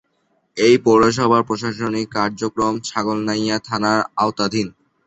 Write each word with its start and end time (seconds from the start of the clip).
এ 0.57 0.69
পৌরসভার 0.85 1.41
প্রশাসনিক 1.43 2.07
কার্যক্রম 2.15 2.73
ছাগলনাইয়া 2.87 3.57
থানার 3.67 3.99
আওতাধীন। 4.17 4.67